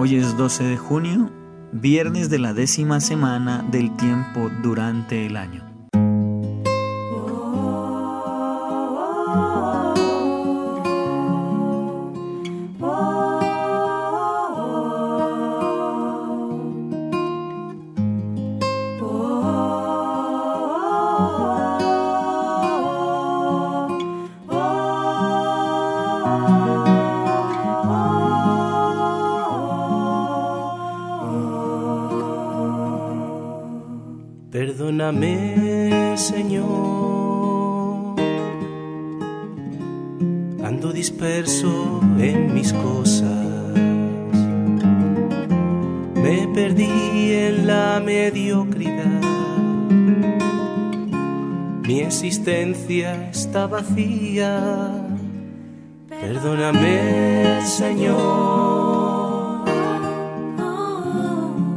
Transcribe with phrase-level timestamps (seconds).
[0.00, 1.28] Hoy es 12 de junio,
[1.72, 5.68] viernes de la décima semana del tiempo durante el año.
[42.18, 43.28] En mis cosas.
[46.14, 49.22] Me perdí en la mediocridad.
[51.86, 54.92] Mi existencia está vacía.
[56.08, 59.64] Perdóname, Señor.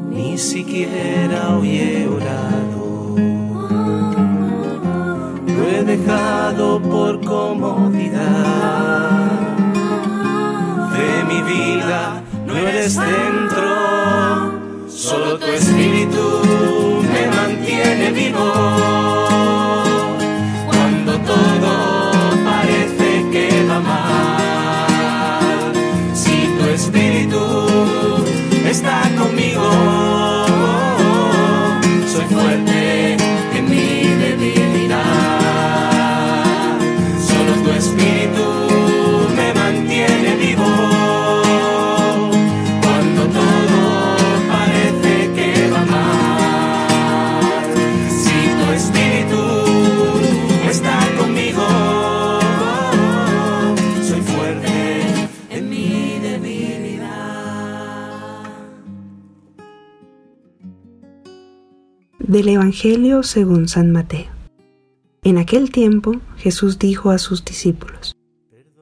[0.09, 3.15] Ni siquiera hoy he orado.
[5.47, 8.60] Lo he dejado por comodidad.
[12.95, 14.59] Dentro.
[14.87, 16.41] Solo tu espíritu
[17.11, 19.10] me mantiene vivo.
[62.41, 64.31] Del Evangelio según San Mateo.
[65.23, 68.15] En aquel tiempo Jesús dijo a sus discípulos,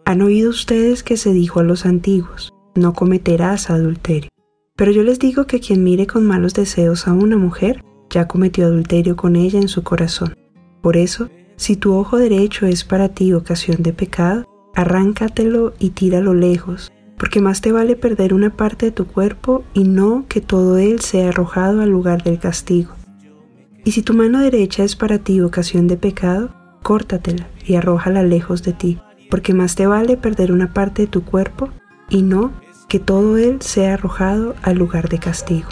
[0.05, 4.29] Han oído ustedes que se dijo a los antiguos, no cometerás adulterio.
[4.77, 8.65] Pero yo les digo que quien mire con malos deseos a una mujer, ya cometió
[8.65, 10.37] adulterio con ella en su corazón.
[10.81, 16.33] Por eso, si tu ojo derecho es para ti ocasión de pecado, arráncatelo y tíralo
[16.33, 20.77] lejos, porque más te vale perder una parte de tu cuerpo y no que todo
[20.77, 22.93] él sea arrojado al lugar del castigo.
[23.85, 26.53] Y si tu mano derecha es para ti ocasión de pecado,
[26.83, 31.23] córtatela y arrójala lejos de ti, porque más te vale perder una parte de tu
[31.23, 31.69] cuerpo
[32.09, 32.51] y no
[32.87, 35.69] que todo él sea arrojado al lugar de castigo.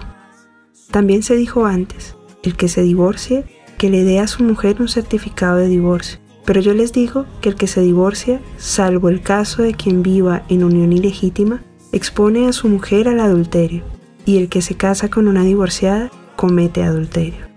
[0.92, 3.44] También se dijo antes, el que se divorcie,
[3.78, 6.20] que le dé a su mujer un certificado de divorcio.
[6.46, 10.44] Pero yo les digo que el que se divorcia, salvo el caso de quien viva
[10.48, 13.84] en unión ilegítima, expone a su mujer al adulterio,
[14.26, 17.48] y el que se casa con una divorciada comete adulterio.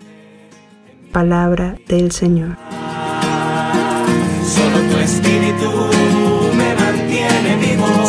[1.12, 2.56] Palabra del Señor.
[4.46, 5.70] Solo tu espíritu
[6.56, 7.99] me mantiene vivo.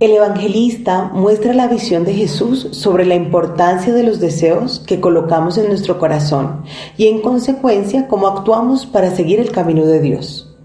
[0.00, 5.58] El evangelista muestra la visión de Jesús sobre la importancia de los deseos que colocamos
[5.58, 6.62] en nuestro corazón
[6.96, 10.56] y en consecuencia cómo actuamos para seguir el camino de Dios.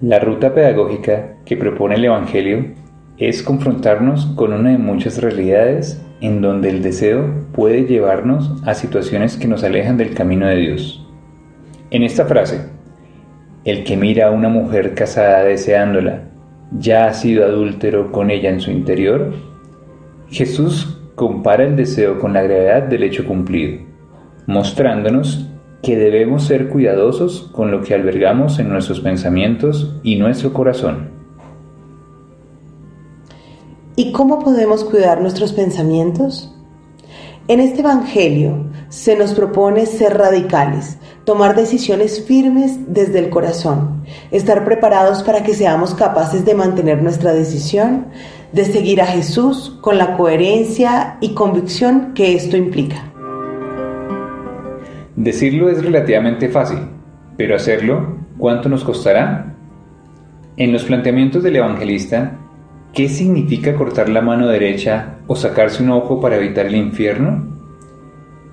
[0.00, 2.72] La ruta pedagógica que propone el Evangelio
[3.18, 9.36] es confrontarnos con una de muchas realidades en donde el deseo puede llevarnos a situaciones
[9.36, 11.06] que nos alejan del camino de Dios.
[11.90, 12.70] En esta frase,
[13.66, 16.31] el que mira a una mujer casada deseándola,
[16.78, 19.34] ya ha sido adúltero con ella en su interior,
[20.30, 23.82] Jesús compara el deseo con la gravedad del hecho cumplido,
[24.46, 25.48] mostrándonos
[25.82, 31.10] que debemos ser cuidadosos con lo que albergamos en nuestros pensamientos y nuestro corazón.
[33.96, 36.54] ¿Y cómo podemos cuidar nuestros pensamientos?
[37.48, 44.64] En este Evangelio se nos propone ser radicales, tomar decisiones firmes desde el corazón, estar
[44.64, 48.06] preparados para que seamos capaces de mantener nuestra decisión,
[48.52, 53.12] de seguir a Jesús con la coherencia y convicción que esto implica.
[55.16, 56.78] Decirlo es relativamente fácil,
[57.36, 59.54] pero hacerlo ¿cuánto nos costará?
[60.56, 62.38] En los planteamientos del evangelista,
[62.92, 67.46] ¿qué significa cortar la mano derecha o sacarse un ojo para evitar el infierno?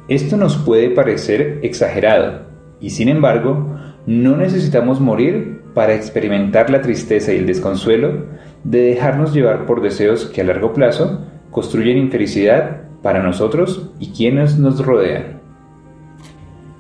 [0.07, 2.48] Esto nos puede parecer exagerado,
[2.81, 8.25] y sin embargo, no necesitamos morir para experimentar la tristeza y el desconsuelo
[8.63, 11.21] de dejarnos llevar por deseos que a largo plazo
[11.51, 15.39] construyen infelicidad para nosotros y quienes nos rodean.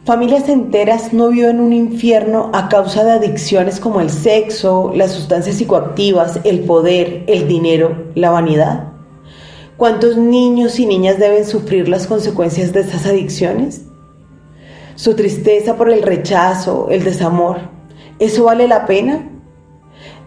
[0.05, 5.57] Familias enteras no viven un infierno a causa de adicciones como el sexo, las sustancias
[5.57, 8.93] psicoactivas, el poder, el dinero, la vanidad.
[9.77, 13.85] ¿Cuántos niños y niñas deben sufrir las consecuencias de estas adicciones?
[14.99, 17.59] Su tristeza por el rechazo, el desamor,
[18.19, 19.29] ¿eso vale la pena?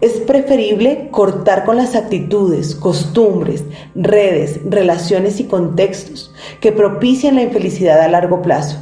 [0.01, 8.01] Es preferible cortar con las actitudes, costumbres, redes, relaciones y contextos que propician la infelicidad
[8.01, 8.79] a largo plazo.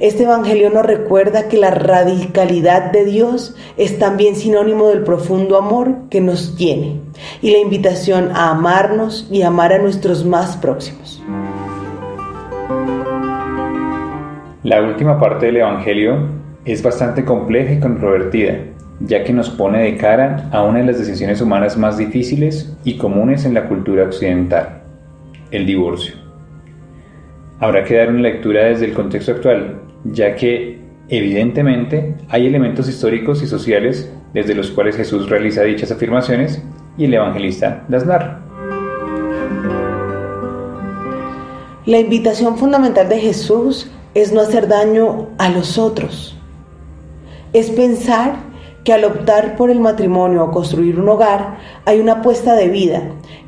[0.00, 6.10] Este Evangelio nos recuerda que la radicalidad de Dios es también sinónimo del profundo amor
[6.10, 7.00] que nos tiene
[7.40, 11.22] y la invitación a amarnos y amar a nuestros más próximos.
[14.66, 16.18] La última parte del Evangelio
[16.64, 18.64] es bastante compleja y controvertida,
[18.98, 22.96] ya que nos pone de cara a una de las decisiones humanas más difíciles y
[22.96, 24.82] comunes en la cultura occidental,
[25.52, 26.16] el divorcio.
[27.60, 30.80] Habrá que dar una lectura desde el contexto actual, ya que
[31.10, 36.60] evidentemente hay elementos históricos y sociales desde los cuales Jesús realiza dichas afirmaciones
[36.98, 38.40] y el evangelista las narra.
[41.84, 46.38] La invitación fundamental de Jesús es no hacer daño a los otros.
[47.52, 48.36] Es pensar
[48.82, 53.02] que al optar por el matrimonio o construir un hogar hay una apuesta de vida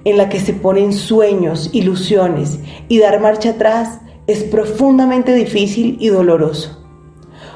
[0.05, 6.09] en la que se ponen sueños, ilusiones y dar marcha atrás es profundamente difícil y
[6.09, 6.85] doloroso.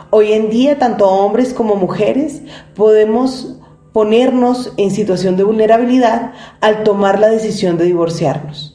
[0.09, 2.41] Hoy en día, tanto hombres como mujeres
[2.75, 3.59] podemos
[3.93, 6.32] ponernos en situación de vulnerabilidad
[6.62, 8.75] al tomar la decisión de divorciarnos.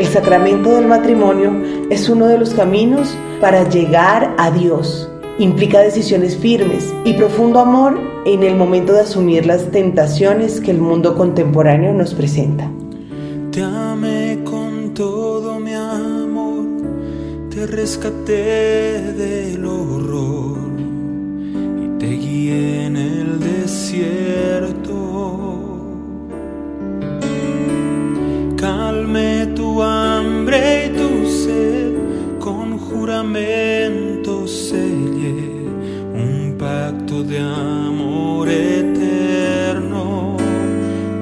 [0.00, 1.52] El sacramento del matrimonio
[1.90, 5.10] es uno de los caminos para llegar a Dios.
[5.36, 10.78] Implica decisiones firmes y profundo amor en el momento de asumir las tentaciones que el
[10.78, 12.70] mundo contemporáneo nos presenta.
[13.50, 16.64] Te amé con todo mi amor,
[17.50, 20.58] te rescaté del horror
[21.82, 24.71] y te guié en el desierto.
[34.46, 35.64] Sellé
[36.12, 40.36] un pacto de amor eterno.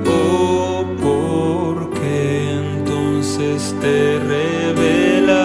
[0.06, 5.42] Oh, porque entonces te revelaste.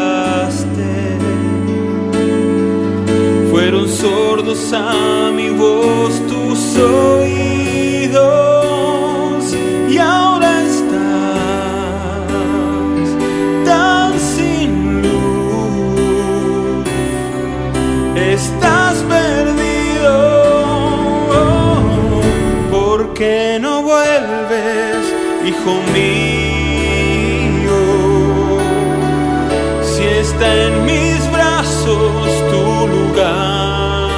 [3.51, 7.04] Fueron sordos a mi voz tus oídos
[25.95, 27.47] hijo?
[29.83, 34.09] Si está en mis brazos tu lugar.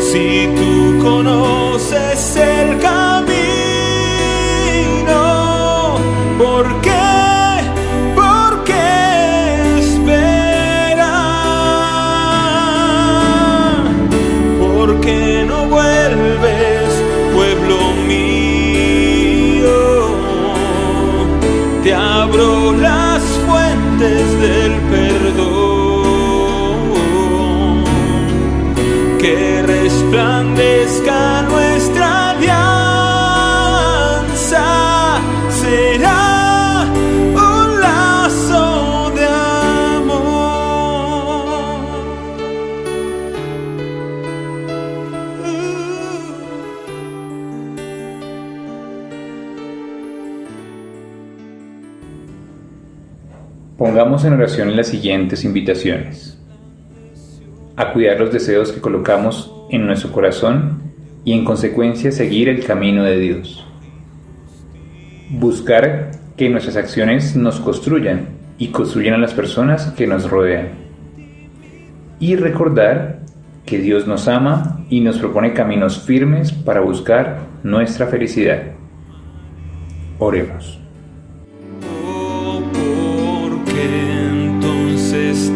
[0.00, 1.53] Si tú conoces
[21.84, 25.44] Te abro las fuentes del perdón,
[29.18, 31.42] que resplandezca
[53.84, 56.38] Pongamos en oración las siguientes invitaciones.
[57.76, 60.84] A cuidar los deseos que colocamos en nuestro corazón
[61.22, 63.66] y en consecuencia seguir el camino de Dios.
[65.28, 70.68] Buscar que nuestras acciones nos construyan y construyan a las personas que nos rodean.
[72.20, 73.20] Y recordar
[73.66, 78.62] que Dios nos ama y nos propone caminos firmes para buscar nuestra felicidad.
[80.18, 80.83] Oremos.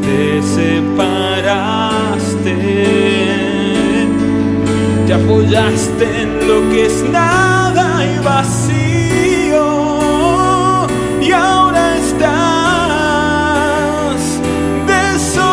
[0.08, 1.28] Porque te separaste.
[5.14, 9.66] Apoyaste en lo que es nada y vacío.
[11.20, 12.30] Y ahora estás
[14.86, 15.48] desolado,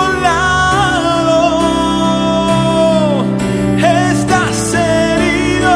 [3.77, 5.75] estás herido,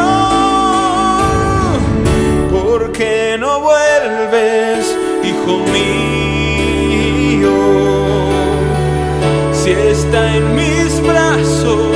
[2.51, 5.98] ¿por qué no vuelves, hijo mío?
[9.69, 11.88] Está en mis brazos